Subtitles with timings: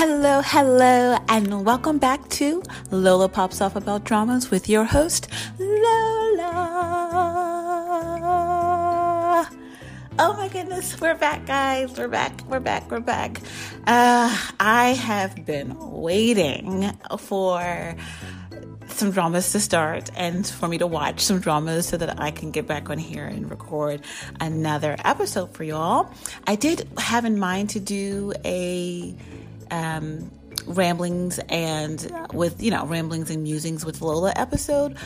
[0.00, 2.62] Hello, hello, and welcome back to
[2.92, 5.26] Lola Pops Off About Dramas with your host,
[5.58, 6.54] Lola.
[10.20, 11.98] Oh my goodness, we're back, guys.
[11.98, 13.40] We're back, we're back, we're back.
[13.88, 17.96] Uh, I have been waiting for
[18.88, 22.50] some dramas to start and for me to watch some dramas so that I can
[22.50, 24.02] get back on here and record
[24.40, 26.08] another episode for y'all.
[26.46, 29.07] I did have in mind to do a
[29.70, 30.30] um,
[30.66, 34.96] ramblings and with you know ramblings and musings with Lola episode,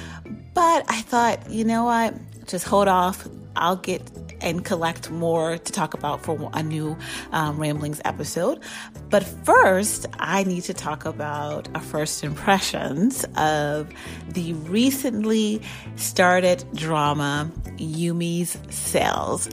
[0.55, 2.15] but I thought you know what,
[2.47, 3.27] just hold off.
[3.55, 4.01] I'll get
[4.43, 6.97] and collect more to talk about for a new
[7.31, 8.61] um, ramblings episode.
[9.09, 13.91] But first, I need to talk about our first impressions of
[14.31, 15.63] the recently
[15.97, 19.49] started drama Yumi's Cells.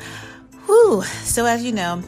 [0.66, 1.04] Whew.
[1.24, 2.04] So as you know,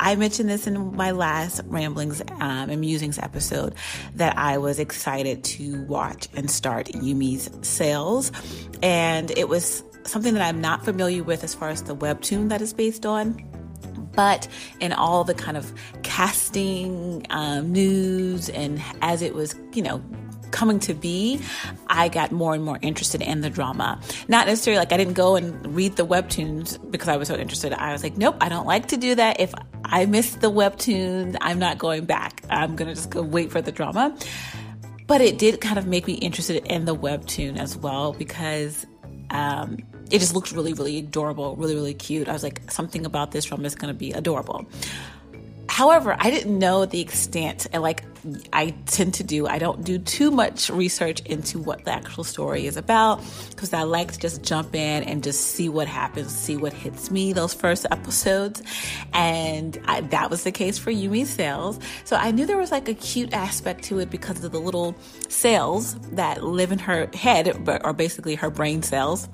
[0.00, 3.74] I mentioned this in my last ramblings um, and musings episode
[4.14, 8.32] that I was excited to watch and start Yumi's cells.
[8.82, 12.62] and it was something that I'm not familiar with as far as the webtoon that
[12.62, 13.46] is based on
[14.14, 14.48] but
[14.80, 20.02] in all the kind of casting um, news and as it was, you know,
[20.50, 21.40] coming to be,
[21.88, 24.00] I got more and more interested in the drama.
[24.28, 27.72] Not necessarily like I didn't go and read the webtoons because I was so interested.
[27.72, 29.40] I was like, nope, I don't like to do that.
[29.40, 32.42] If I miss the webtoon, I'm not going back.
[32.50, 34.16] I'm going to just go wait for the drama.
[35.06, 38.86] But it did kind of make me interested in the webtoon as well because
[39.30, 39.78] um,
[40.10, 42.28] it just looked really, really adorable, really, really cute.
[42.28, 44.66] I was like, something about this drama is going to be adorable.
[45.80, 48.04] However, I didn't know the extent, and like
[48.52, 52.66] I tend to do, I don't do too much research into what the actual story
[52.66, 56.58] is about because I like to just jump in and just see what happens, see
[56.58, 58.62] what hits me those first episodes.
[59.14, 61.80] And I, that was the case for Yumi's Cells.
[62.04, 64.94] So I knew there was like a cute aspect to it because of the little
[65.30, 69.30] cells that live in her head, but are basically her brain cells.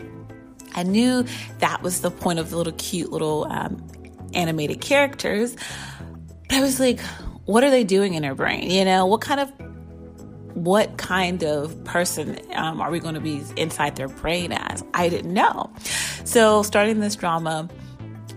[0.77, 1.27] I knew
[1.59, 3.85] that was the point of the little cute little um,
[4.33, 5.57] animated characters.
[6.51, 7.01] I was like,
[7.45, 8.71] what are they doing in their brain?
[8.71, 9.53] You know, what kind of
[10.55, 14.83] what kind of person um, are we going to be inside their brain as?
[14.95, 15.71] I didn't know.
[16.25, 17.69] So starting this drama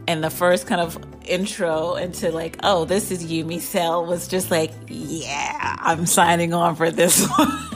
[0.07, 4.51] and the first kind of intro into like, oh, this is Yumi Cell was just
[4.51, 7.69] like, yeah, I'm signing on for this one.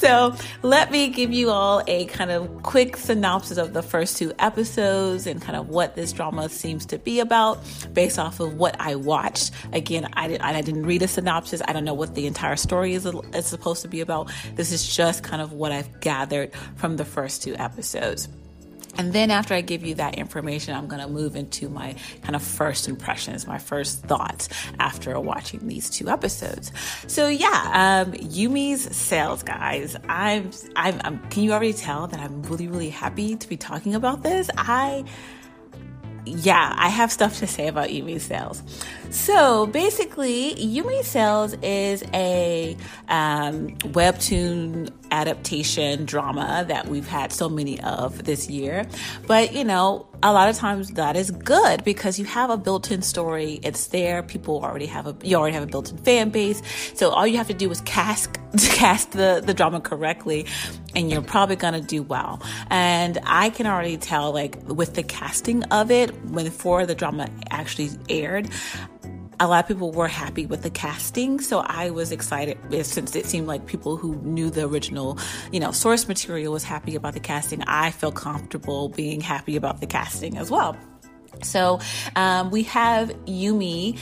[0.00, 4.32] So let me give you all a kind of quick synopsis of the first two
[4.38, 7.58] episodes and kind of what this drama seems to be about
[7.92, 9.50] based off of what I watched.
[9.74, 11.60] Again, I, did, I didn't read a synopsis.
[11.68, 14.32] I don't know what the entire story is, is supposed to be about.
[14.54, 18.28] This is just kind of what I've gathered from the first two episodes.
[18.96, 22.36] And then after I give you that information, I'm going to move into my kind
[22.36, 26.72] of first impressions, my first thoughts after watching these two episodes.
[27.06, 29.96] So yeah, um, Yumi's cells guys.
[30.08, 33.94] I'm, I'm, I'm, can you already tell that I'm really, really happy to be talking
[33.94, 34.50] about this?
[34.56, 35.04] I,
[36.24, 38.62] yeah, I have stuff to say about Yumi Cells.
[39.10, 42.76] So basically, Yumi Cells is a
[43.08, 48.86] um, webtoon adaptation drama that we've had so many of this year.
[49.26, 53.02] But, you know, a lot of times that is good because you have a built-in
[53.02, 53.60] story.
[53.62, 54.22] It's there.
[54.22, 56.62] People already have a, you already have a built-in fan base.
[56.94, 60.46] So all you have to do is cast, cast the, the drama correctly
[60.94, 62.42] and you're probably to do well.
[62.68, 67.28] And I can already tell like with the casting of it, when before the drama
[67.50, 68.48] actually aired,
[69.40, 71.40] a lot of people were happy with the casting.
[71.40, 75.18] So I was excited since it seemed like people who knew the original,
[75.50, 77.62] you know, source material was happy about the casting.
[77.62, 80.76] I feel comfortable being happy about the casting as well.
[81.42, 81.80] So
[82.16, 83.98] um, we have Yumi,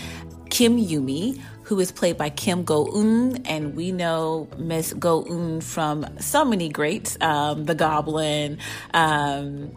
[0.51, 5.63] Kim Yumi, who is played by Kim Go Eun, and we know Miss Go Eun
[5.63, 8.59] from so many greats, um, The Goblin.
[8.93, 9.71] Um,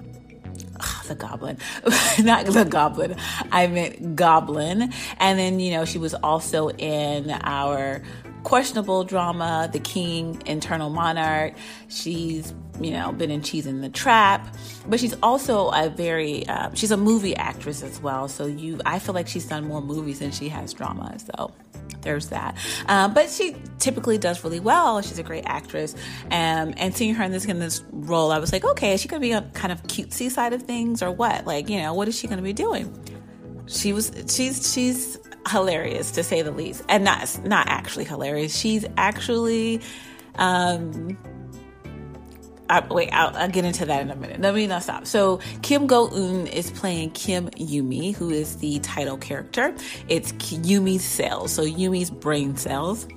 [0.81, 1.57] oh, the goblin,
[2.19, 3.15] not the goblin.
[3.51, 4.93] I meant goblin.
[5.19, 8.01] And then, you know, she was also in our
[8.43, 11.53] questionable drama, The King, Eternal Monarch.
[11.89, 14.55] She's you know, been in Cheese in the Trap,
[14.87, 18.27] but she's also a very, uh, she's a movie actress as well.
[18.27, 21.15] So you, I feel like she's done more movies than she has drama.
[21.19, 21.51] So
[22.01, 22.57] there's that.
[22.87, 25.01] Um, but she typically does really well.
[25.01, 25.95] She's a great actress.
[26.25, 29.07] Um, and seeing her in this in this role, I was like, okay, is she
[29.07, 31.45] going to be a kind of cutesy side of things or what?
[31.45, 32.93] Like, you know, what is she going to be doing?
[33.67, 35.17] She was she's she's
[35.49, 38.57] hilarious to say the least, and not not actually hilarious.
[38.57, 39.81] She's actually.
[40.35, 41.17] Um,
[42.71, 44.39] I, wait, I'll, I'll, get into that in a minute.
[44.39, 45.05] Let me not stop.
[45.05, 49.75] So Kim Go Eun is playing Kim Yumi, who is the title character.
[50.07, 53.07] It's Yumi's cells, so Yumi's brain cells.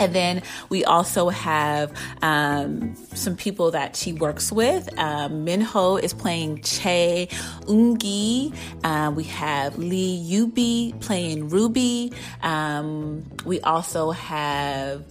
[0.00, 1.92] And then we also have
[2.22, 4.88] um, some people that she works with.
[4.98, 7.28] Um, Minho is playing Che
[7.62, 8.54] Ungi.
[8.82, 12.12] Uh, we have Lee Yubi playing Ruby.
[12.42, 15.04] Um, we also have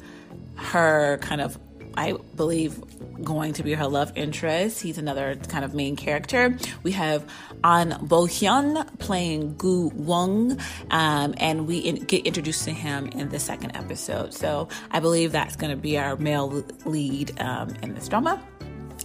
[0.56, 1.58] her kind of
[1.98, 2.80] I believe,
[3.24, 4.82] going to be her love interest.
[4.82, 6.58] He's another kind of main character.
[6.84, 7.26] We have
[7.64, 10.60] An Bo Hyun playing Gu Wong,
[10.92, 14.34] um, and we in, get introduced to him in the second episode.
[14.34, 18.42] So I believe that's going to be our male lead um, in this drama.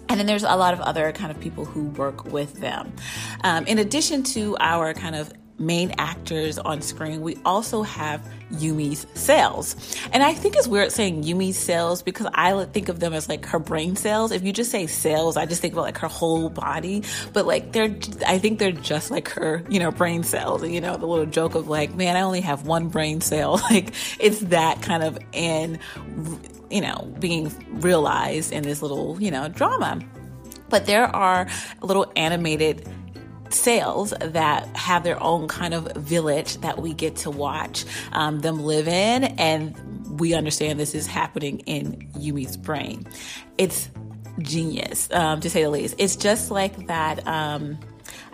[0.08, 2.92] And then there's a lot of other kind of people who work with them.
[3.44, 5.32] Um, in addition to our kind of
[5.62, 8.20] main actors on screen, we also have
[8.52, 9.96] Yumi's cells.
[10.12, 13.46] And I think it's weird saying Yumi's cells because I think of them as like
[13.46, 14.32] her brain cells.
[14.32, 17.04] If you just say cells, I just think about like her whole body.
[17.32, 20.62] But like they're, I think they're just like her, you know, brain cells.
[20.62, 23.60] And you know, the little joke of like, man, I only have one brain cell.
[23.72, 25.78] Like it's that kind of in,
[26.68, 27.50] you know, being
[27.80, 30.00] realized in this little, you know, drama.
[30.68, 31.46] But there are
[31.80, 32.86] little animated
[33.54, 38.64] cells that have their own kind of village that we get to watch um, them
[38.64, 39.24] live in.
[39.24, 43.06] And we understand this is happening in Yumi's brain.
[43.58, 43.88] It's
[44.40, 45.94] genius, um, to say the least.
[45.98, 47.26] It's just like that.
[47.26, 47.78] Um,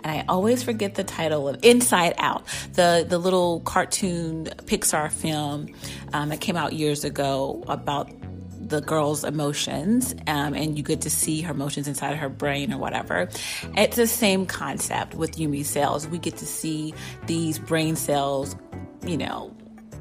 [0.03, 5.73] and I always forget the title of Inside Out, the the little cartoon Pixar film
[6.13, 8.09] um, that came out years ago about
[8.69, 12.77] the girl's emotions um, and you get to see her emotions inside her brain or
[12.77, 13.29] whatever.
[13.75, 16.07] It's the same concept with Yumi cells.
[16.07, 16.93] We get to see
[17.25, 18.55] these brain cells,
[19.05, 19.55] you know,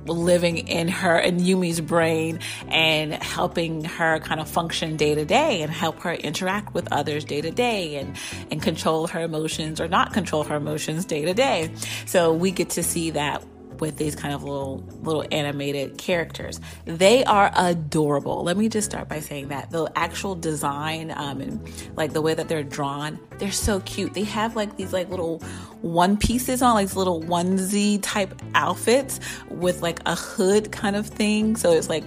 [0.06, 2.38] living in her in Yumi's brain
[2.68, 7.24] and helping her kind of function day to day and help her interact with others
[7.24, 8.16] day to day and
[8.50, 11.70] and control her emotions or not control her emotions day to day.
[12.06, 13.42] So we get to see that
[13.80, 16.60] with these kind of little little animated characters.
[16.84, 18.42] They are adorable.
[18.42, 22.34] Let me just start by saying that the actual design um, and like the way
[22.34, 24.14] that they're drawn, they're so cute.
[24.14, 25.38] They have like these like little
[25.82, 31.56] one pieces on, like little onesie type outfits with like a hood kind of thing.
[31.56, 32.04] So it's like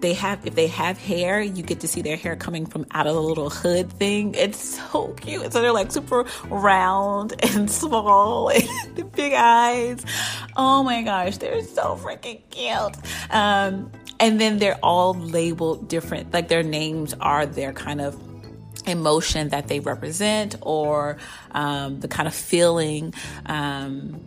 [0.00, 3.06] they have if they have hair you get to see their hair coming from out
[3.06, 4.34] of the little hood thing.
[4.34, 5.52] It's so cute.
[5.52, 10.04] So they're like super round and small and big eyes.
[10.56, 12.96] Oh my gosh they're so freaking cute.
[13.30, 16.32] Um, and then they're all labeled different.
[16.32, 18.20] Like their names are their kind of
[18.86, 21.18] emotion that they represent or
[21.52, 23.14] um, the kind of feeling
[23.46, 24.20] um,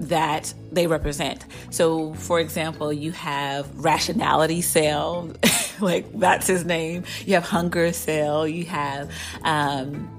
[0.00, 1.44] that they represent.
[1.70, 5.30] So, for example, you have rationality cell,
[5.80, 7.04] like that's his name.
[7.26, 8.48] You have hunger cell.
[8.48, 9.10] You have,
[9.42, 10.10] um,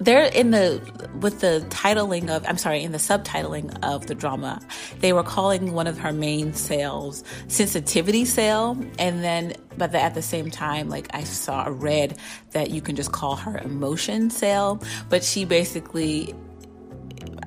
[0.00, 0.80] they're in the
[1.20, 4.60] with the titling of I'm sorry in the subtitling of the drama
[5.00, 10.14] they were calling one of her main cells sensitivity cell and then but the, at
[10.14, 12.16] the same time like I saw a read
[12.52, 16.32] that you can just call her emotion cell but she basically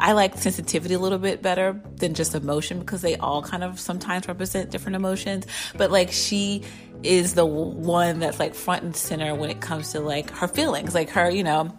[0.02, 3.80] I like sensitivity a little bit better than just emotion because they all kind of
[3.80, 5.46] sometimes represent different emotions.
[5.78, 6.64] But like she
[7.04, 10.96] is the one that's like front and center when it comes to like her feelings,
[10.96, 11.72] like her, you know,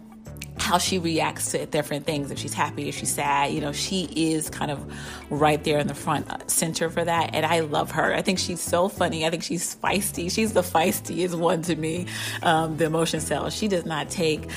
[0.57, 4.03] how she reacts to different things if she's happy if she's sad you know she
[4.15, 4.93] is kind of
[5.31, 8.13] right there in the front uh, center for that and i love her.
[8.13, 9.25] I think she's so funny.
[9.25, 10.31] I think she's feisty.
[10.31, 12.05] She's the feistiest one to me
[12.43, 13.49] um, the emotion cell.
[13.49, 14.49] She does not take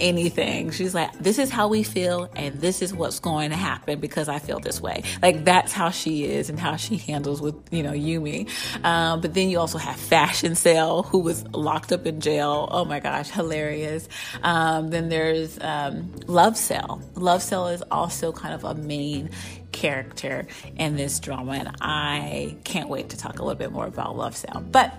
[0.00, 0.70] anything.
[0.70, 4.28] She's like, this is how we feel, and this is what's going to happen because
[4.28, 5.02] I feel this way.
[5.22, 8.48] Like that's how she is and how she handles with you know Yumi.
[8.84, 12.68] Um, but then you also have Fashion Cell, who was locked up in jail.
[12.70, 14.08] Oh my gosh, hilarious.
[14.42, 17.02] Um, then there's um, Love Cell.
[17.14, 19.30] Love Cell is also kind of a main
[19.72, 24.16] character in this drama, and I can't wait to talk a little bit more about
[24.16, 24.64] Love Cell.
[24.70, 24.94] But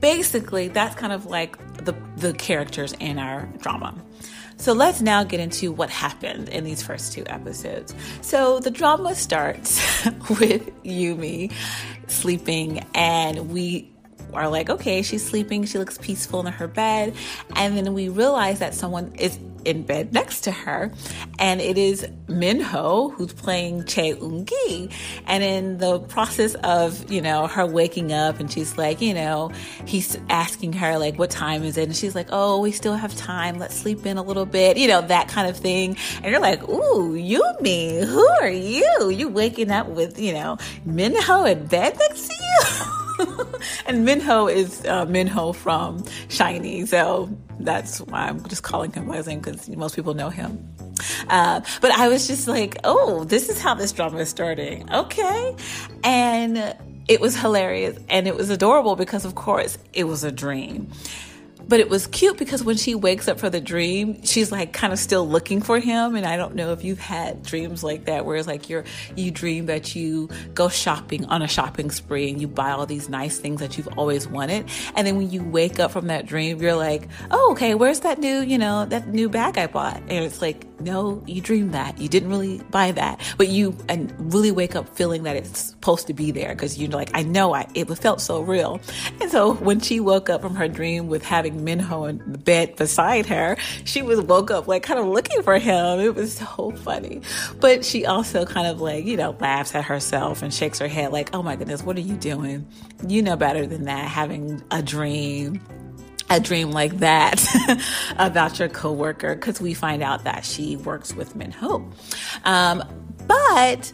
[0.00, 3.94] basically, that's kind of like the, the characters in our drama.
[4.58, 7.94] So let's now get into what happened in these first two episodes.
[8.22, 9.78] So the drama starts
[10.30, 11.52] with Yumi
[12.08, 13.90] sleeping, and we
[14.32, 15.64] are like, okay, she's sleeping.
[15.64, 17.14] She looks peaceful in her bed.
[17.54, 20.90] And then we realize that someone is in bed next to her.
[21.38, 24.90] And it is Minho who's playing Chae Eun-gi.
[25.26, 29.50] And in the process of, you know, her waking up and she's like, you know,
[29.84, 31.84] he's asking her like, what time is it?
[31.84, 33.58] And she's like, oh, we still have time.
[33.58, 35.96] Let's sleep in a little bit, you know, that kind of thing.
[36.22, 39.10] And you're like, ooh, Yumi, who are you?
[39.10, 43.02] You waking up with, you know, Minho in bed next to you?
[43.86, 47.28] and Minho is uh, Minho from SHINee, so
[47.60, 50.68] that's why I'm just calling him by his name because most people know him.
[51.28, 54.90] Uh, but I was just like, oh, this is how this drama is starting.
[54.92, 55.56] Okay.
[56.04, 56.76] And
[57.08, 60.90] it was hilarious and it was adorable because, of course, it was a dream.
[61.68, 64.92] But it was cute because when she wakes up for the dream, she's like kind
[64.92, 66.14] of still looking for him.
[66.14, 68.84] And I don't know if you've had dreams like that where it's like you're,
[69.16, 73.08] you dream that you go shopping on a shopping spree and you buy all these
[73.08, 74.68] nice things that you've always wanted.
[74.94, 78.18] And then when you wake up from that dream, you're like, oh, okay, where's that
[78.18, 79.96] new, you know, that new bag I bought?
[79.96, 81.98] And it's like, no, you dreamed that.
[81.98, 86.06] You didn't really buy that, but you and really wake up feeling that it's supposed
[86.08, 88.80] to be there because you're like, I know I, it felt so real.
[89.20, 92.76] And so when she woke up from her dream with having Minho in the bed
[92.76, 96.00] beside her, she was woke up like kind of looking for him.
[96.00, 97.22] It was so funny.
[97.60, 101.12] But she also kind of like, you know, laughs at herself and shakes her head
[101.12, 102.66] like, oh my goodness, what are you doing?
[103.08, 105.60] You know better than that, having a dream
[106.28, 107.44] a dream like that
[108.18, 111.90] about your coworker because we find out that she works with Minho.
[112.44, 112.82] Um,
[113.26, 113.92] but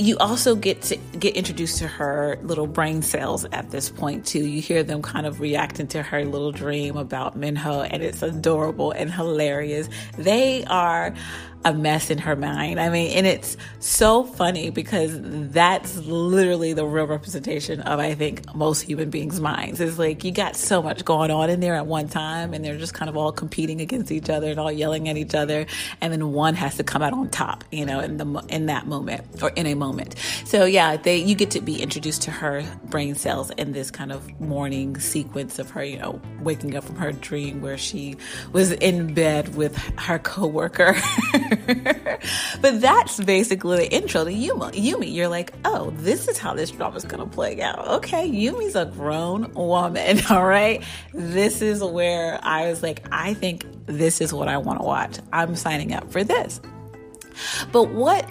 [0.00, 4.46] you also get to get introduced to her little brain cells at this point too.
[4.46, 8.92] You hear them kind of reacting to her little dream about Minho, and it's adorable
[8.92, 9.90] and hilarious.
[10.16, 11.14] They are
[11.64, 12.80] a mess in her mind.
[12.80, 15.12] I mean, and it's so funny because
[15.52, 19.80] that's literally the real representation of, I think, most human beings' minds.
[19.80, 22.78] It's like you got so much going on in there at one time, and they're
[22.78, 25.66] just kind of all competing against each other and all yelling at each other,
[26.00, 28.86] and then one has to come out on top, you know, in the in that
[28.86, 30.14] moment or in a moment.
[30.46, 34.12] So yeah, they you get to be introduced to her brain cells in this kind
[34.12, 38.16] of morning sequence of her, you know, waking up from her dream where she
[38.52, 40.96] was in bed with her coworker.
[42.60, 44.70] but that's basically the intro to Yuma.
[44.70, 45.12] Yumi.
[45.12, 47.86] You're like, oh, this is how this drama is to play out.
[47.88, 50.82] Okay, Yumi's a grown woman, all right?
[51.12, 55.18] This is where I was like, I think this is what I want to watch.
[55.32, 56.60] I'm signing up for this.
[57.72, 58.28] But what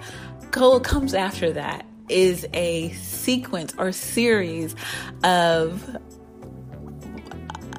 [0.79, 4.75] comes after that is a sequence or series
[5.23, 5.97] of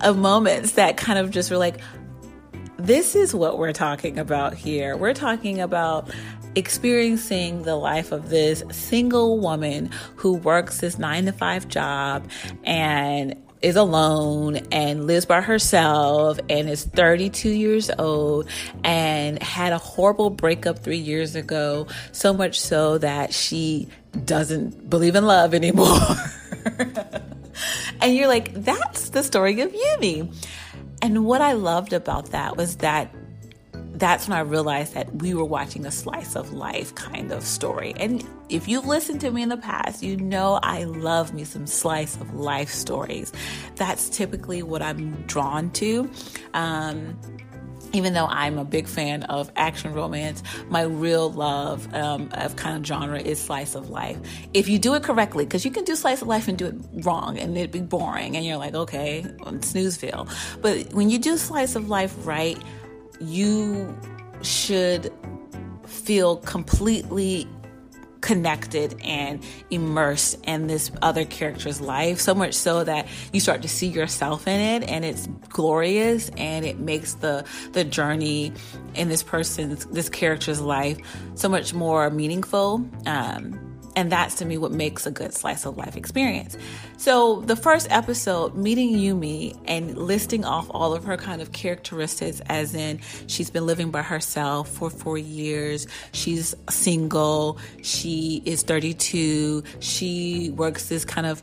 [0.02, 1.80] of moments that kind of just were like,
[2.80, 4.96] this is what we're talking about here.
[4.96, 6.10] We're talking about
[6.56, 12.28] experiencing the life of this single woman who works this nine to five job
[12.64, 18.49] and is alone and lives by herself and is 32 years old
[18.84, 23.87] and had a horrible breakup three years ago, so much so that she
[24.25, 25.99] doesn't believe in love anymore.
[28.00, 30.34] and you're like, that's the story of Yumi.
[31.02, 33.14] And what I loved about that was that
[34.00, 37.92] that's when I realized that we were watching a slice of life kind of story.
[37.99, 41.66] And if you've listened to me in the past, you know I love me some
[41.66, 43.30] slice of life stories.
[43.76, 46.11] That's typically what I'm drawn to.
[46.54, 47.19] Um,
[47.92, 52.76] even though I'm a big fan of action romance, my real love um, of kind
[52.76, 54.18] of genre is slice of life.
[54.54, 56.75] If you do it correctly, because you can do slice of life and do it
[57.04, 60.28] wrong and it'd be boring, and you're like, okay, snoozeville.
[60.61, 62.59] But when you do slice of life right,
[63.20, 63.97] you
[64.42, 65.12] should
[65.87, 67.47] feel completely
[68.20, 73.68] connected and immersed in this other character's life so much so that you start to
[73.68, 78.52] see yourself in it and it's glorious and it makes the the journey
[78.94, 80.98] in this person's this character's life
[81.34, 82.86] so much more meaningful.
[83.06, 86.56] Um, and that's to me what makes a good slice of life experience.
[86.97, 92.40] So, the first episode, meeting Yumi and listing off all of her kind of characteristics,
[92.47, 99.62] as in she's been living by herself for four years, she's single, she is 32,
[99.80, 101.42] she works this kind of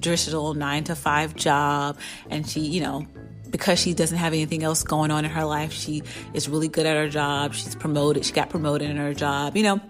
[0.00, 1.98] traditional nine to five job,
[2.30, 3.06] and she, you know,
[3.52, 6.86] because she doesn't have anything else going on in her life, she is really good
[6.86, 7.54] at her job.
[7.54, 8.24] She's promoted.
[8.24, 9.56] She got promoted in her job.
[9.56, 9.80] You know,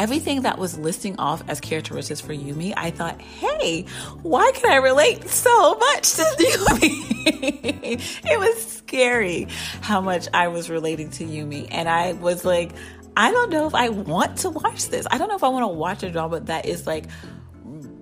[0.00, 3.84] everything that was listing off as characteristics for Yumi, I thought, hey,
[4.22, 8.00] why can I relate so much to Yumi?
[8.24, 9.46] it was scary
[9.82, 11.68] how much I was relating to Yumi.
[11.70, 12.72] And I was like,
[13.14, 15.06] I don't know if I want to watch this.
[15.10, 17.04] I don't know if I want to watch a drama that is like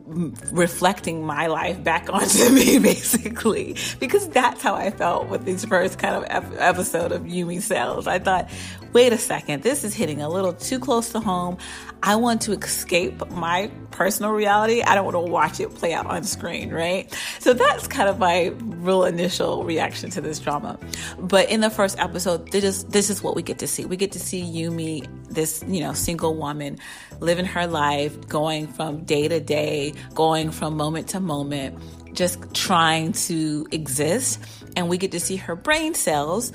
[0.08, 5.98] reflecting my life back onto me basically because that's how I felt with this first
[5.98, 8.06] kind of episode of Yumi Cells.
[8.06, 8.50] I thought,
[8.92, 11.58] wait a second, this is hitting a little too close to home.
[12.02, 14.82] I want to escape my personal reality.
[14.82, 17.12] I don't want to watch it play out on screen, right?
[17.40, 20.78] So that's kind of my real initial reaction to this drama.
[21.18, 23.84] But in the first episode, this is, this is what we get to see.
[23.84, 26.78] We get to see Yumi, this, you know, single woman
[27.21, 31.78] living her life, going from day to day, going from moment to moment,
[32.12, 34.40] just trying to exist.
[34.76, 36.52] And we get to see her brain cells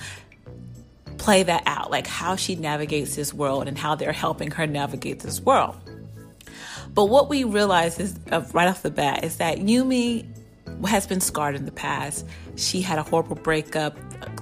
[1.18, 5.22] play that out, like how she navigates this world and how they're helping her navigate
[5.22, 5.75] this world.
[6.94, 10.28] But what we realize is uh, right off the bat is that Yumi
[10.88, 12.25] has been scarred in the past.
[12.56, 13.98] She had a horrible breakup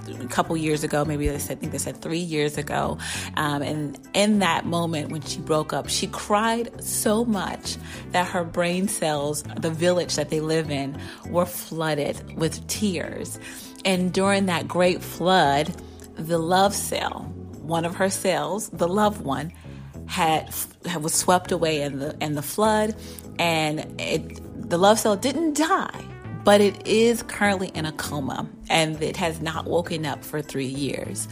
[0.07, 2.97] a couple years ago, maybe they said, I think they said three years ago.
[3.37, 7.77] Um, and in that moment when she broke up, she cried so much
[8.11, 13.39] that her brain cells, the village that they live in, were flooded with tears.
[13.85, 15.73] And during that great flood,
[16.15, 17.23] the love cell,
[17.61, 19.51] one of her cells, the loved one,
[20.07, 20.53] had,
[20.85, 22.95] had was swept away in the in the flood,
[23.39, 26.05] and it, the love cell didn't die,
[26.43, 30.65] but it is currently in a coma, and it has not woken up for three
[30.65, 31.27] years.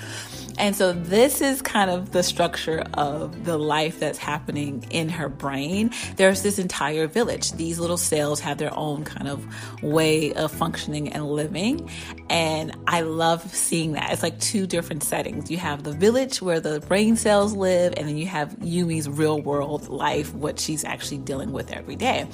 [0.57, 5.29] And so this is kind of the structure of the life that's happening in her
[5.29, 5.91] brain.
[6.17, 7.53] There's this entire village.
[7.53, 9.45] These little cells have their own kind of
[9.81, 11.89] way of functioning and living.
[12.29, 14.11] And I love seeing that.
[14.11, 15.49] It's like two different settings.
[15.49, 19.41] You have the village where the brain cells live, and then you have Yumi's real
[19.41, 22.27] world life, what she's actually dealing with every day.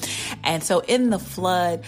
[0.44, 1.84] And so in the flood,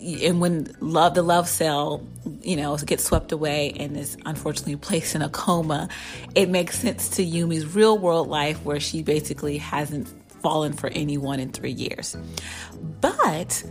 [0.00, 2.02] and when love the love cell
[2.42, 5.88] you know gets swept away and is unfortunately placed in a coma
[6.34, 10.08] it makes sense to yumi's real world life where she basically hasn't
[10.40, 12.16] fallen for anyone in three years.
[13.00, 13.62] But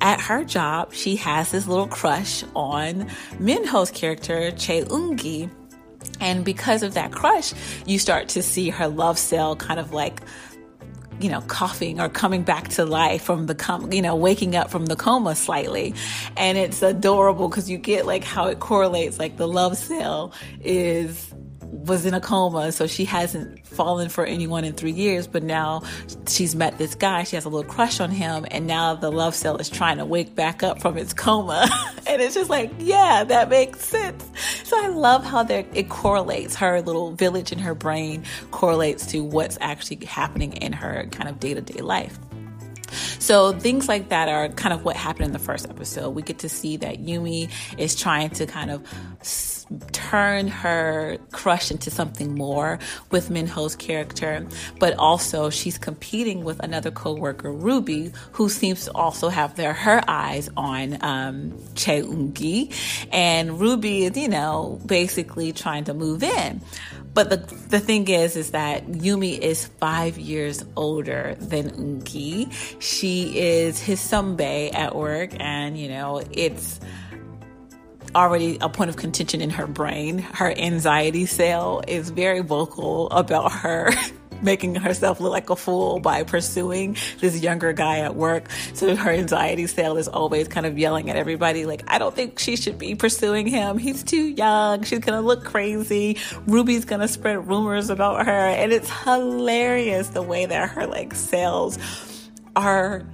[0.00, 3.08] at her job she has this little crush on
[3.40, 5.50] minho's character chae eun-gi
[6.20, 7.52] and because of that crush
[7.84, 10.20] you start to see her love cell kind of like
[11.20, 14.70] you know, coughing or coming back to life from the, com- you know, waking up
[14.70, 15.94] from the coma slightly.
[16.36, 21.32] And it's adorable because you get like how it correlates, like the love cell is
[21.70, 25.82] was in a coma, so she hasn't fallen for anyone in three years, but now
[26.26, 29.34] she's met this guy, she has a little crush on him, and now the love
[29.34, 31.68] cell is trying to wake back up from its coma.
[32.06, 34.24] and it's just like, yeah, that makes sense.
[34.64, 36.54] So I love how it correlates.
[36.54, 41.40] Her little village in her brain correlates to what's actually happening in her kind of
[41.40, 42.18] day to day life.
[43.18, 46.10] So things like that are kind of what happened in the first episode.
[46.10, 48.82] We get to see that Yumi is trying to kind of
[49.92, 52.78] turn her crush into something more
[53.10, 54.46] with Minho's character,
[54.78, 60.02] but also she's competing with another coworker, Ruby, who seems to also have their her
[60.08, 61.58] eyes on um,
[63.12, 66.60] and Ruby is, you know, basically trying to move in.
[67.14, 67.36] But the
[67.68, 72.48] the thing is, is that Yumi is five years older than Eun-gi.
[72.78, 76.78] She is his sunbae at work, and you know it's
[78.14, 80.18] already a point of contention in her brain.
[80.18, 83.90] Her anxiety cell is very vocal about her
[84.42, 88.48] making herself look like a fool by pursuing this younger guy at work.
[88.74, 92.38] So her anxiety cell is always kind of yelling at everybody, like, I don't think
[92.38, 93.78] she should be pursuing him.
[93.78, 94.82] He's too young.
[94.84, 96.18] She's going to look crazy.
[96.46, 98.32] Ruby's going to spread rumors about her.
[98.32, 101.78] And it's hilarious the way that her like cells
[102.56, 103.04] are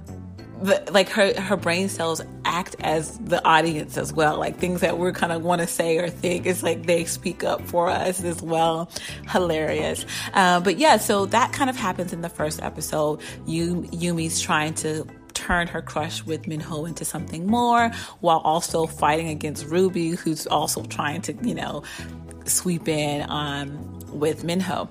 [0.61, 4.37] the, like her her brain cells act as the audience as well.
[4.37, 7.43] Like things that we're kind of want to say or think it's like they speak
[7.43, 8.89] up for us as well.
[9.29, 10.05] Hilarious.
[10.33, 13.21] Uh, but yeah so that kind of happens in the first episode.
[13.45, 17.89] You yumi's trying to turn her crush with Minho into something more
[18.21, 21.83] while also fighting against Ruby, who's also trying to, you know,
[22.45, 24.89] sweep in um, with Minho.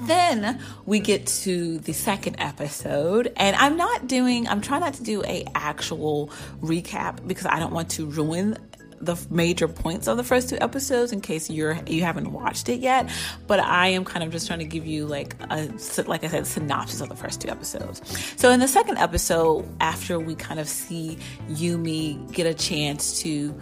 [0.00, 5.02] Then we get to the second episode, and I'm not doing, I'm trying not to
[5.02, 6.28] do a actual
[6.60, 8.56] recap because I don't want to ruin
[9.00, 12.80] the major points of the first two episodes in case you're you haven't watched it
[12.80, 13.10] yet
[13.46, 15.68] but i am kind of just trying to give you like a
[16.06, 18.00] like i said synopsis of the first two episodes.
[18.36, 21.18] So in the second episode after we kind of see
[21.50, 23.54] yumi get a chance to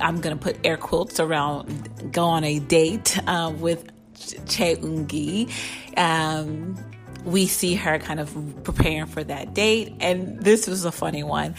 [0.00, 3.93] i'm gonna put air quotes around go on a date uh, with
[4.32, 5.48] Eun-gi.
[5.96, 6.76] Um,
[7.24, 9.94] we see her kind of preparing for that date.
[10.00, 11.54] And this was a funny one.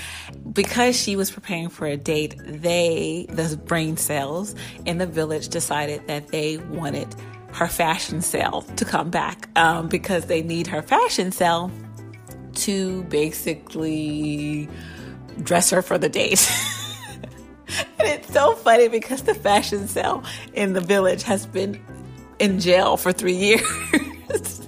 [0.52, 6.08] Because she was preparing for a date, they, the brain cells in the village, decided
[6.08, 7.14] that they wanted
[7.54, 11.72] her fashion cell to come back um, because they need her fashion cell
[12.54, 14.70] to basically
[15.42, 16.52] dress her for the date.
[17.98, 20.24] and it's so funny because the fashion cell
[20.54, 21.82] in the village has been
[22.40, 23.62] in jail for three years.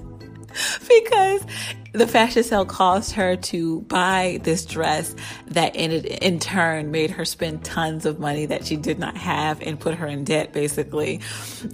[0.87, 1.45] because
[1.93, 5.15] the fashion cell caused her to buy this dress
[5.47, 9.61] that in, in turn made her spend tons of money that she did not have
[9.61, 11.21] and put her in debt basically.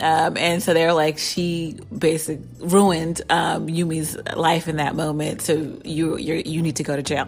[0.01, 5.41] Um, and so they're like she basically ruined um, yumi's life in that moment.
[5.41, 7.27] So you you need to go to jail.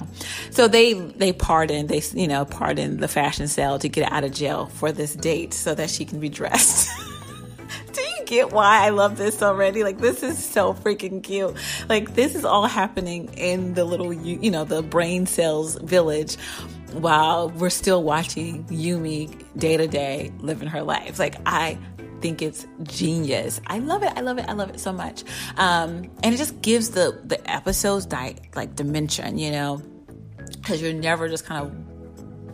[0.51, 4.31] So they they pardon they you know pardon the fashion cell to get out of
[4.31, 6.89] jail for this date so that she can be dressed
[8.25, 9.83] get why I love this already?
[9.83, 11.55] Like, this is so freaking cute.
[11.89, 16.37] Like, this is all happening in the little, you know, the brain cells village
[16.93, 21.19] while we're still watching Yumi day to day living her life.
[21.19, 21.77] Like, I
[22.21, 23.61] think it's genius.
[23.67, 24.11] I love it.
[24.15, 24.45] I love it.
[24.47, 25.23] I love it so much.
[25.57, 29.81] Um, and it just gives the the episodes di- like dimension, you know,
[30.47, 31.84] because you're never just kind of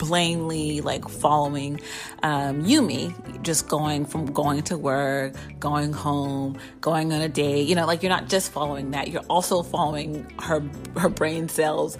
[0.02, 1.80] plainly like following
[2.24, 7.68] um, Yumi, just going from going to work, going home, going on a date.
[7.68, 10.64] You know, like you're not just following that; you're also following her
[10.98, 12.00] her brain cells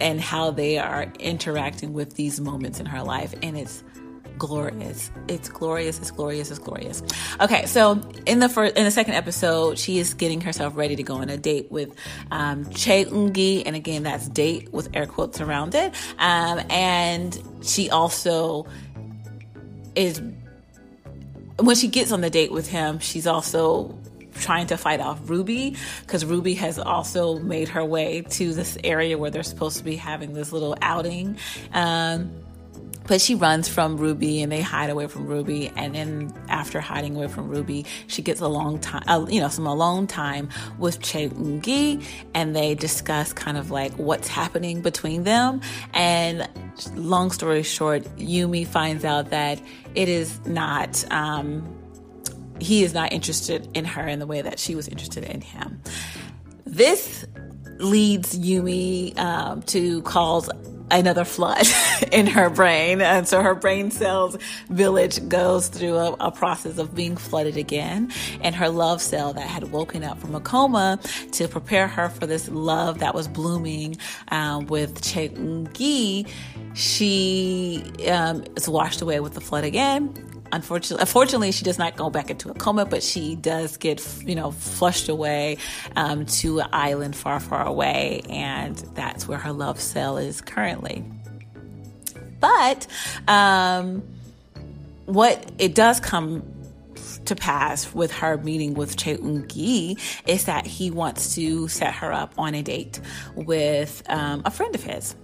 [0.00, 3.84] and how they are interacting with these moments in her life, and it's
[4.46, 5.12] glorious.
[5.28, 5.98] It's glorious.
[5.98, 6.50] It's glorious.
[6.50, 7.00] It's glorious.
[7.40, 11.02] Okay, so in the first, in the second episode, she is getting herself ready to
[11.04, 11.94] go on a date with
[12.32, 15.94] um, Che Ungi, and again, that's date with air quotes around it.
[16.18, 18.66] Um, and she also
[19.94, 20.20] is
[21.60, 23.96] when she gets on the date with him, she's also
[24.34, 29.16] trying to fight off Ruby because Ruby has also made her way to this area
[29.16, 31.36] where they're supposed to be having this little outing.
[31.72, 32.32] Um,
[33.06, 35.72] but she runs from Ruby and they hide away from Ruby.
[35.76, 39.48] And then after hiding away from Ruby, she gets a long time, uh, you know,
[39.48, 45.24] some alone time with Che Ungi and they discuss kind of like what's happening between
[45.24, 45.60] them.
[45.92, 46.48] And
[46.94, 49.60] long story short, Yumi finds out that
[49.94, 51.78] it is not, um,
[52.60, 55.82] he is not interested in her in the way that she was interested in him.
[56.64, 57.26] This
[57.78, 60.48] leads Yumi um, to cause
[60.92, 61.66] another flood
[62.12, 63.00] in her brain.
[63.00, 64.36] And so her brain cells
[64.68, 68.12] village goes through a, a, process of being flooded again.
[68.42, 71.00] And her love cell that had woken up from a coma
[71.32, 73.96] to prepare her for this love that was blooming
[74.28, 75.28] um, with Che
[75.72, 76.26] Gi,
[76.74, 82.30] she um, is washed away with the flood again unfortunately, she does not go back
[82.30, 85.56] into a coma, but she does get, you know, flushed away
[85.96, 91.04] um, to an island far, far away, and that's where her love cell is currently.
[92.38, 92.86] But
[93.28, 94.02] um,
[95.06, 96.42] what it does come
[97.24, 102.12] to pass with her meeting with Che Ungi is that he wants to set her
[102.12, 103.00] up on a date
[103.34, 105.14] with um, a friend of his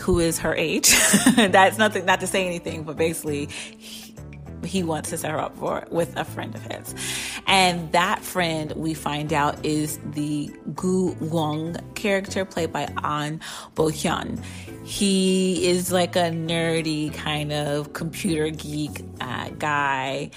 [0.00, 0.94] who is her age.
[1.36, 3.48] That's nothing, not to say anything, but basically,
[4.74, 6.96] he wants to set her up for with a friend of his.
[7.46, 13.40] And that friend we find out is the Gu Wong character played by An
[13.76, 14.42] Bo Hyun.
[14.84, 20.32] He is like a nerdy kind of computer geek uh, guy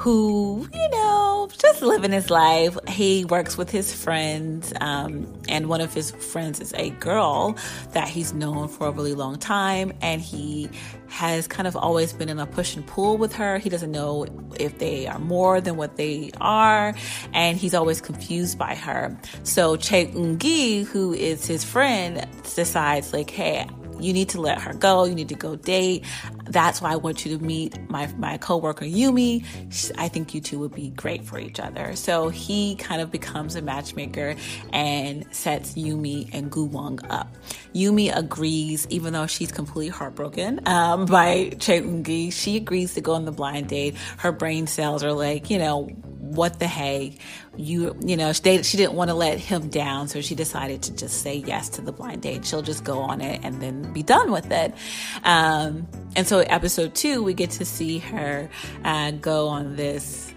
[0.00, 2.78] who, you know, just living his life.
[2.88, 7.54] He works with his friends, um, and one of his friends is a girl
[7.92, 10.70] that he's known for a really long time, and he
[11.08, 13.58] has kind of always been in a push and pull with her.
[13.58, 14.24] He doesn't know
[14.58, 16.94] if they are more than what they are,
[17.34, 19.14] and he's always confused by her.
[19.42, 23.68] So Che Ungi, who is his friend, decides like, hey,
[24.02, 25.04] you need to let her go.
[25.04, 26.04] You need to go date.
[26.44, 29.44] That's why I want you to meet my, my coworker Yumi.
[29.96, 31.94] I think you two would be great for each other.
[31.96, 34.34] So he kind of becomes a matchmaker
[34.72, 37.34] and sets Yumi and Gu Wong up.
[37.74, 42.32] Yumi agrees, even though she's completely heartbroken um, by Che Ungi.
[42.32, 43.96] She agrees to go on the blind date.
[44.18, 45.88] Her brain cells are like, you know,
[46.34, 47.16] what the hey
[47.56, 50.94] you you know she, she didn't want to let him down so she decided to
[50.94, 52.44] just say yes to the blind date.
[52.44, 54.74] She'll just go on it and then be done with it.
[55.24, 58.48] Um, and so episode two we get to see her
[58.84, 60.32] uh, go on this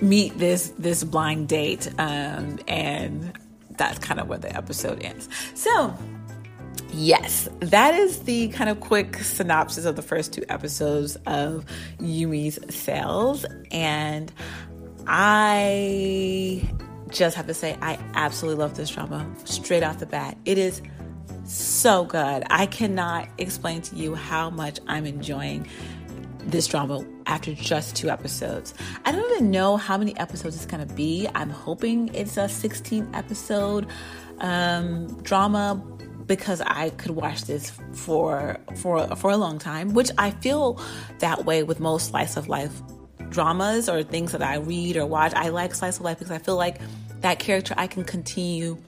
[0.00, 3.32] meet this this blind date um, and
[3.70, 5.28] that's kind of where the episode ends.
[5.54, 5.96] So
[6.92, 11.64] Yes, that is the kind of quick synopsis of the first two episodes of
[12.00, 13.44] Yumi's Cells.
[13.70, 14.32] And
[15.06, 16.68] I
[17.10, 20.36] just have to say, I absolutely love this drama straight off the bat.
[20.44, 20.82] It is
[21.44, 22.44] so good.
[22.50, 25.66] I cannot explain to you how much I'm enjoying
[26.40, 28.74] this drama after just two episodes.
[29.04, 31.28] I don't even know how many episodes it's going to be.
[31.34, 33.86] I'm hoping it's a 16 episode
[34.38, 35.82] um, drama
[36.26, 40.80] because I could watch this for for for a long time, which I feel
[41.20, 42.82] that way with most slice of life
[43.30, 45.34] dramas or things that I read or watch.
[45.34, 46.80] I like slice of life because I feel like
[47.20, 48.78] that character I can continue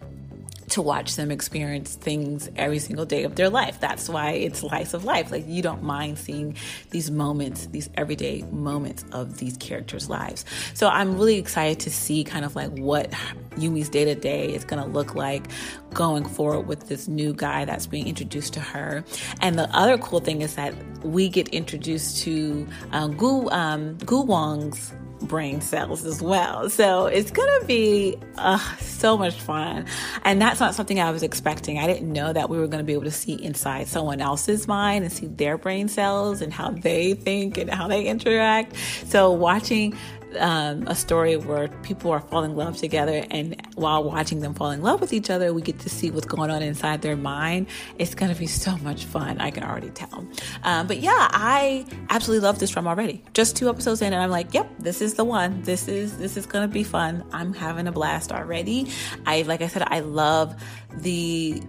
[0.70, 3.80] to watch them experience things every single day of their life.
[3.80, 5.30] That's why it's slice of life.
[5.30, 6.56] Like you don't mind seeing
[6.90, 10.44] these moments, these everyday moments of these characters' lives.
[10.74, 13.12] So I'm really excited to see kind of like what
[13.56, 15.46] Yumi's day to day is going to look like
[15.92, 19.04] going forward with this new guy that's being introduced to her.
[19.40, 24.22] And the other cool thing is that we get introduced to um, Gu um, Gu
[24.22, 26.70] Wang's brain cells as well.
[26.70, 29.86] So it's going to be uh, so much fun.
[30.24, 31.78] And that's not something I was expecting.
[31.78, 34.66] I didn't know that we were going to be able to see inside someone else's
[34.68, 38.74] mind and see their brain cells and how they think and how they interact.
[39.06, 39.96] So watching
[40.38, 44.70] um, a story where people are falling in love together, and while watching them fall
[44.70, 47.66] in love with each other, we get to see what's going on inside their mind.
[47.98, 49.40] It's going to be so much fun.
[49.40, 50.26] I can already tell.
[50.64, 53.22] Um, but yeah, I absolutely love this drama already.
[53.34, 55.62] Just two episodes in, and I'm like, yep, this is the one.
[55.62, 57.24] This is this is going to be fun.
[57.32, 58.90] I'm having a blast already.
[59.26, 60.54] I like I said, I love
[60.98, 61.62] the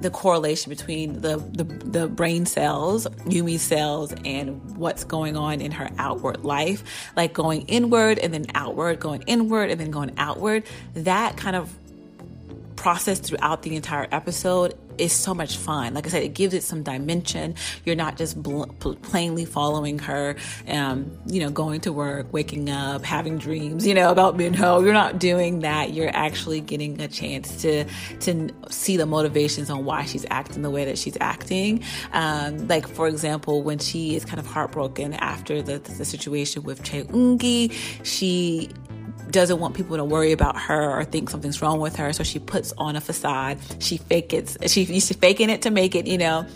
[0.00, 5.72] the correlation between the, the, the brain cells, Yumi cells, and what's going on in
[5.72, 6.82] her outward life,
[7.16, 10.64] like going inward and then outward, going inward and then going outward.
[10.94, 11.74] That kind of
[12.76, 15.94] process throughout the entire episode is so much fun.
[15.94, 17.54] Like I said, it gives it some dimension.
[17.84, 18.64] You're not just bl-
[19.02, 20.36] plainly following her,
[20.68, 24.80] um, you know, going to work, waking up, having dreams, you know, about Minho.
[24.80, 25.92] You're not doing that.
[25.92, 27.84] You're actually getting a chance to
[28.20, 31.82] to see the motivations on why she's acting the way that she's acting.
[32.12, 36.82] Um, like for example, when she is kind of heartbroken after the, the situation with
[36.82, 37.72] Che Ungi,
[38.04, 38.70] she
[39.30, 42.12] doesn't want people to worry about her or think something's wrong with her.
[42.12, 43.58] So she puts on a facade.
[43.78, 44.56] She fake it.
[44.68, 46.46] She, she's faking it to make it, you know,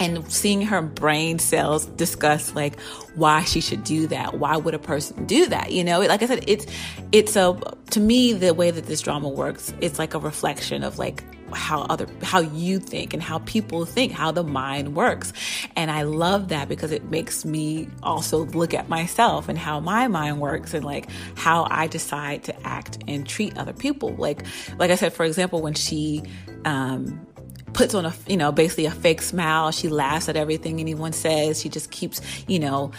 [0.00, 2.78] and seeing her brain cells discuss like
[3.14, 6.00] why she should do that why would a person do that you know?
[6.00, 6.66] Like i said it's
[7.12, 7.58] it's a
[7.90, 11.22] to me the way that this drama works it's like a reflection of like
[11.54, 15.32] how other how you think and how people think how the mind works.
[15.76, 20.08] And i love that because it makes me also look at myself and how my
[20.08, 24.14] mind works and like how i decide to act and treat other people.
[24.14, 24.44] Like
[24.78, 26.22] like i said for example when she
[26.64, 27.26] um
[27.74, 29.70] puts on a you know basically a fake smile.
[29.70, 31.60] She laughs at everything anyone says.
[31.60, 32.92] She just keeps you know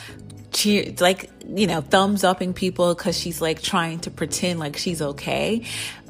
[0.51, 5.01] cheer like you know thumbs upping people because she's like trying to pretend like she's
[5.01, 5.65] okay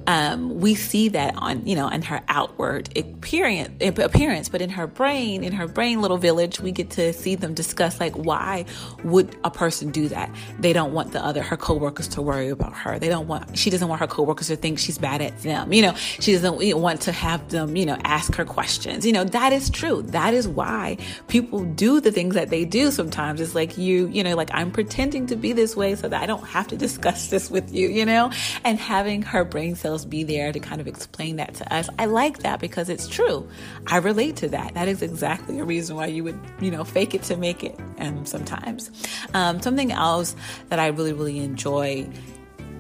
[0.07, 4.87] um, we see that on you know in her outward appearance, appearance, but in her
[4.87, 8.65] brain, in her brain little village, we get to see them discuss like why
[9.03, 10.29] would a person do that?
[10.59, 12.99] They don't want the other her coworkers to worry about her.
[12.99, 15.73] They don't want she doesn't want her coworkers to think she's bad at them.
[15.73, 19.05] You know, she doesn't want to have them you know ask her questions.
[19.05, 20.03] You know that is true.
[20.03, 22.91] That is why people do the things that they do.
[22.91, 26.21] Sometimes it's like you you know like I'm pretending to be this way so that
[26.21, 27.89] I don't have to discuss this with you.
[27.89, 28.31] You know,
[28.63, 31.87] and having her brain cells be there to kind of explain that to us.
[31.97, 33.47] I like that because it's true.
[33.87, 34.73] I relate to that.
[34.73, 37.79] That is exactly a reason why you would, you know, fake it to make it.
[37.97, 38.91] And um, sometimes,
[39.33, 40.35] um, something else
[40.69, 42.09] that I really, really enjoy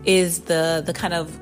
[0.03, 1.39] is the the kind of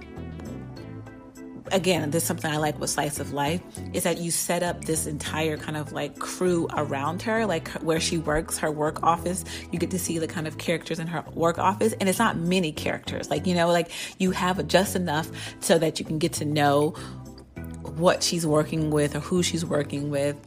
[1.74, 3.62] again, this is something I like with Slice of Life,
[3.94, 8.00] is that you set up this entire kind of like crew around her, like where
[8.00, 9.44] she works, her work office.
[9.72, 12.38] You get to see the kind of characters in her work office, and it's not
[12.38, 13.30] many characters.
[13.30, 16.92] Like, you know, like you have just enough so that you can get to know
[17.96, 20.38] what she's working with or who she's working with.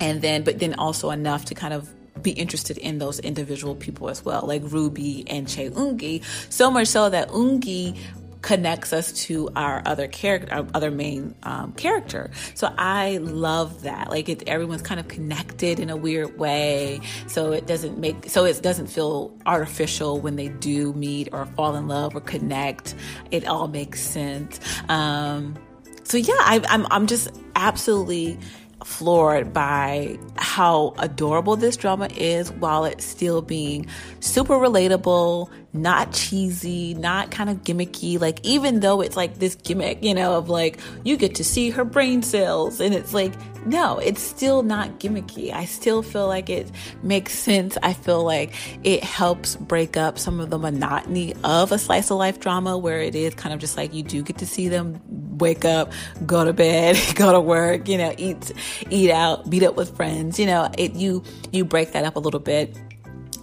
[0.00, 4.08] And then, but then also enough to kind of be interested in those individual people
[4.08, 6.22] as well, like Ruby and Che Ungi.
[6.50, 7.98] So much so that Ungi
[8.42, 12.30] connects us to our other character, our other main um, character.
[12.54, 14.10] So I love that.
[14.10, 17.00] Like it, everyone's kind of connected in a weird way.
[17.28, 21.76] So it doesn't make, so it doesn't feel artificial when they do meet or fall
[21.76, 22.94] in love or connect.
[23.30, 24.60] It all makes sense.
[24.88, 25.56] Um,
[26.02, 28.38] so yeah, I, I'm, I'm just absolutely
[28.84, 33.86] floored by how adorable this drama is while it's still being
[34.20, 38.20] super relatable, not cheesy, not kind of gimmicky.
[38.20, 41.70] Like, even though it's like this gimmick, you know, of like, you get to see
[41.70, 43.32] her brain cells, and it's like,
[43.64, 45.52] no, it's still not gimmicky.
[45.52, 46.70] I still feel like it
[47.02, 47.78] makes sense.
[47.82, 48.54] I feel like
[48.84, 53.00] it helps break up some of the monotony of a slice of life drama where
[53.00, 55.00] it is kind of just like you do get to see them
[55.38, 55.92] wake up,
[56.26, 58.52] go to bed, go to work, you know, eat
[58.90, 62.20] eat out, beat up with friends, you know, it you you break that up a
[62.20, 62.76] little bit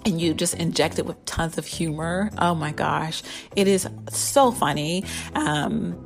[0.09, 2.31] and you just inject it with tons of humor.
[2.37, 3.23] Oh my gosh,
[3.55, 5.05] it is so funny.
[5.35, 6.05] Um,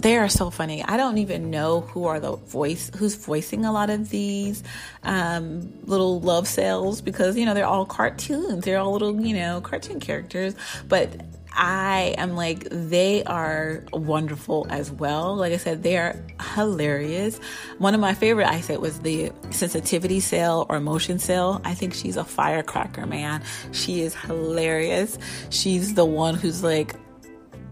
[0.00, 0.82] they are so funny.
[0.82, 4.62] I don't even know who are the voice who's voicing a lot of these
[5.02, 8.64] um, little love cells because you know they're all cartoons.
[8.64, 10.54] They're all little you know cartoon characters,
[10.88, 11.10] but
[11.52, 15.36] I am like, they are wonderful as well.
[15.36, 16.16] Like I said, they are
[16.54, 17.38] hilarious.
[17.78, 21.60] One of my favorite I said was the sensitivity cell or emotion cell.
[21.64, 23.42] I think she's a firecracker, man.
[23.72, 25.18] She is hilarious.
[25.50, 26.94] She's the one who's like,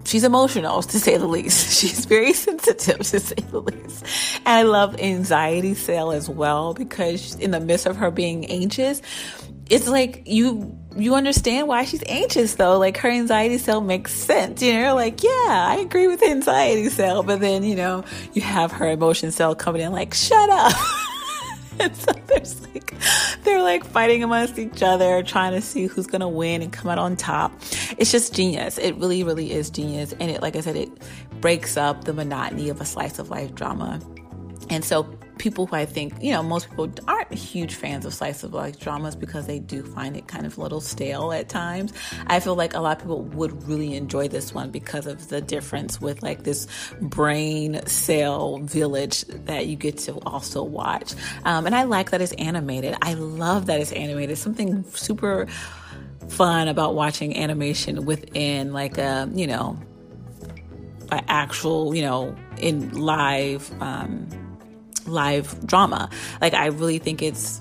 [0.09, 1.79] she's emotional to say the least.
[1.79, 4.05] She's very sensitive to say the least.
[4.47, 9.03] And I love anxiety cell as well because in the midst of her being anxious,
[9.71, 12.79] it's like you you understand why she's anxious though.
[12.79, 14.63] Like her anxiety cell makes sense.
[14.63, 17.23] You know, like, yeah, I agree with anxiety cell.
[17.23, 20.73] But then, you know, you have her emotion cell coming in like, shut up.
[21.81, 22.95] and so there's like
[23.45, 26.99] they're like fighting amongst each other, trying to see who's gonna win and come out
[26.99, 27.53] on top.
[27.99, 28.79] It's just genius.
[28.79, 30.13] It really, really is genius.
[30.21, 30.91] And it like I said, it
[31.41, 34.01] breaks up the monotony of a slice of life drama.
[34.71, 35.09] And so
[35.39, 38.79] people who I think, you know, most people aren't huge fans of slice of life
[38.79, 41.93] dramas because they do find it kind of a little stale at times.
[42.27, 45.41] I feel like a lot of people would really enjoy this one because of the
[45.41, 46.67] difference with like this
[47.01, 51.15] brain cell village that you get to also watch.
[51.45, 52.97] Um, and I like that it's animated.
[53.03, 54.39] I love that it's animated.
[54.39, 55.47] Something super
[56.29, 59.79] fun about watching animation within like a, you know,
[61.11, 64.29] an actual, you know, in live, um,
[65.09, 66.11] live drama.
[66.41, 67.61] Like I really think it's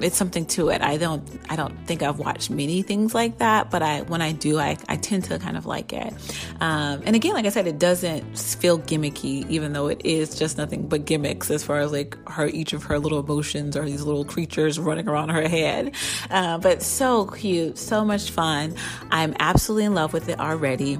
[0.00, 0.82] it's something to it.
[0.82, 4.32] I don't I don't think I've watched many things like that, but I when I
[4.32, 6.12] do, I, I tend to kind of like it.
[6.60, 10.58] Um, and again, like I said, it doesn't feel gimmicky, even though it is just
[10.58, 14.02] nothing but gimmicks as far as like her each of her little emotions or these
[14.02, 15.94] little creatures running around her head.
[16.30, 18.74] Uh, but so cute, so much fun.
[19.10, 20.98] I'm absolutely in love with it already.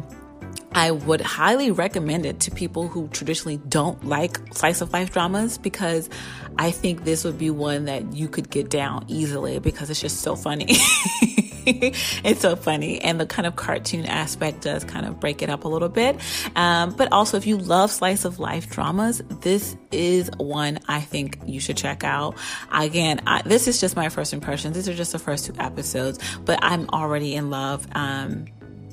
[0.79, 5.59] I would highly recommend it to people who traditionally don't like slice of life dramas
[5.59, 6.09] because
[6.57, 10.21] I think this would be one that you could get down easily because it's just
[10.21, 10.67] so funny.
[11.67, 13.01] it's so funny.
[13.01, 16.17] And the kind of cartoon aspect does kind of break it up a little bit.
[16.55, 21.41] Um, but also, if you love slice of life dramas, this is one I think
[21.45, 22.37] you should check out.
[22.71, 24.77] Again, I, this is just my first impressions.
[24.77, 27.85] These are just the first two episodes, but I'm already in love.
[27.97, 28.47] Um,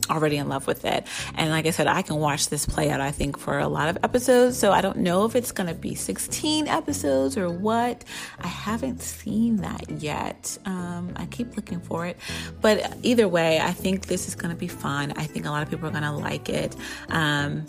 [0.10, 1.06] already in love with it.
[1.36, 3.90] And like I said, I can watch this play out, I think, for a lot
[3.90, 4.58] of episodes.
[4.58, 8.04] So I don't know if it's going to be 16 episodes or what.
[8.40, 10.58] I haven't seen that yet.
[10.66, 12.18] Um, I keep looking for it.
[12.62, 15.14] But either way, I think this is going to be fun.
[15.16, 16.76] I think a lot of people are going to like it.
[17.10, 17.66] Um,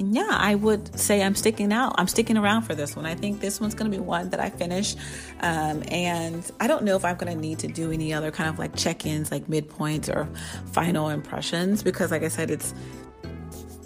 [0.00, 1.94] and yeah, I would say I'm sticking out.
[1.98, 3.04] I'm sticking around for this one.
[3.04, 4.96] I think this one's going to be one that I finish.
[5.40, 8.48] Um, and I don't know if I'm going to need to do any other kind
[8.48, 10.26] of like check ins, like midpoints or
[10.72, 12.74] final impressions, because like I said, it's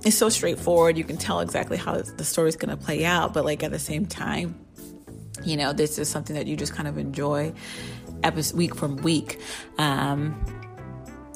[0.05, 0.97] it's so straightforward.
[0.97, 3.79] You can tell exactly how the story's going to play out, but like at the
[3.79, 4.55] same time,
[5.43, 7.53] you know, this is something that you just kind of enjoy
[8.23, 9.41] episode week from week.
[9.79, 10.64] Um,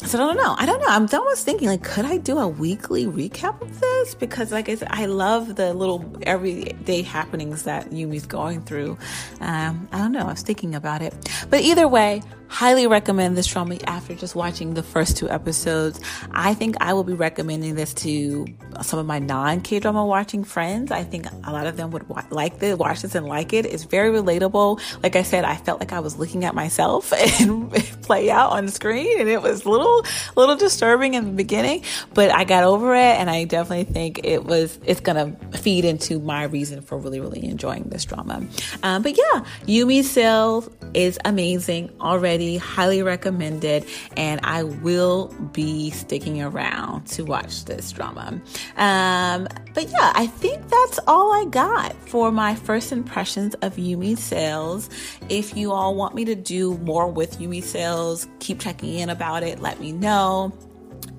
[0.04, 0.54] so I don't know.
[0.56, 0.86] I don't know.
[0.88, 4.14] I'm almost thinking like, could I do a weekly recap of this?
[4.14, 8.96] Because like I said, I love the little everyday happenings that Yumi's going through.
[9.40, 10.20] Um, I don't know.
[10.20, 11.14] I was thinking about it,
[11.50, 16.00] but either way, highly recommend this drama after just watching the first two episodes.
[16.30, 18.46] I think I will be recommending this to
[18.82, 20.90] some of my non K drama watching friends.
[20.90, 23.66] I think a lot of them would wa- like this, watch this and like it.
[23.66, 24.80] It's very relatable.
[25.02, 28.68] Like I said, I felt like I was looking at myself and play out on
[28.68, 30.04] screen and it was a little,
[30.36, 31.82] little disturbing in the beginning,
[32.14, 36.18] but I got over it and I definitely think it was, it's to feed into
[36.20, 38.46] my reason for really, really enjoying this drama.
[38.82, 43.84] Um, but yeah, Yumi Cell is amazing already already, highly recommended,
[44.16, 48.40] and I will be sticking around to watch this drama.
[48.76, 54.16] Um, but yeah, I think that's all I got for my first impressions of Yumi
[54.16, 54.88] Cells.
[55.28, 59.42] If you all want me to do more with Yumi Cells, keep checking in about
[59.42, 59.60] it.
[59.60, 60.52] Let me know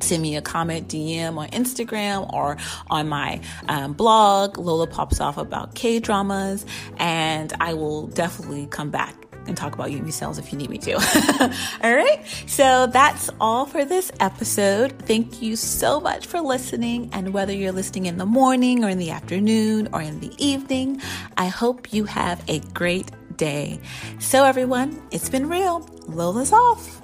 [0.01, 2.55] send me a comment DM on Instagram or
[2.89, 4.57] on my um, blog.
[4.57, 6.65] Lola pops off about K dramas,
[6.97, 9.18] and I will definitely come back
[9.49, 10.93] and talk about Yumi cells if you need me to.
[11.83, 12.23] all right.
[12.47, 14.93] So that's all for this episode.
[14.99, 17.09] Thank you so much for listening.
[17.11, 21.01] And whether you're listening in the morning or in the afternoon or in the evening,
[21.37, 23.79] I hope you have a great day.
[24.19, 25.87] So, everyone, it's been real.
[26.07, 27.01] Lola's off.